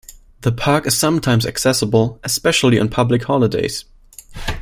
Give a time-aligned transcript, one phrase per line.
[0.41, 3.85] The park is sometimes accessible, especially on public holidays.